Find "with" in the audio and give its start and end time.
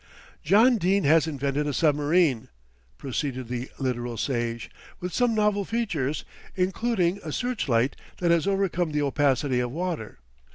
4.99-5.13